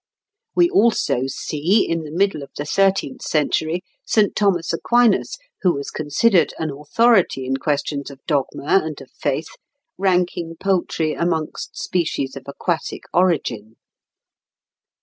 We 0.55 0.67
also 0.67 1.27
see, 1.27 1.87
in 1.87 2.05
the 2.05 2.11
middle 2.11 2.41
of 2.41 2.49
the 2.57 2.65
thirteenth 2.65 3.21
century, 3.21 3.83
St. 4.03 4.35
Thomas 4.35 4.73
Aquinas, 4.73 5.37
who 5.61 5.75
was 5.75 5.91
considered 5.91 6.55
an 6.57 6.71
authority 6.71 7.45
in 7.45 7.57
questions 7.57 8.09
of 8.09 8.25
dogma 8.25 8.81
and 8.83 8.99
of 8.99 9.11
faith, 9.11 9.49
ranking 9.99 10.55
poultry 10.59 11.13
amongst 11.13 11.77
species 11.77 12.35
of 12.35 12.45
aquatic 12.47 13.03
origin. 13.13 13.75